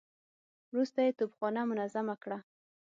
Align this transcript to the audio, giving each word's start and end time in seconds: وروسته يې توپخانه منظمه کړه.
وروسته 0.69 0.99
يې 1.05 1.11
توپخانه 1.19 1.61
منظمه 1.71 2.15
کړه. 2.23 2.37